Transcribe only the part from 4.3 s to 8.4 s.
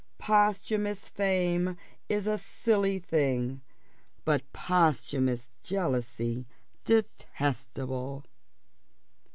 posthumous jealousy detestable."